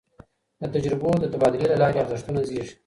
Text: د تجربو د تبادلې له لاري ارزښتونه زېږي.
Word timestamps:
د 0.61 0.63
تجربو 0.73 1.09
د 1.19 1.23
تبادلې 1.33 1.65
له 1.71 1.77
لاري 1.81 1.97
ارزښتونه 1.99 2.41
زېږي. 2.47 2.73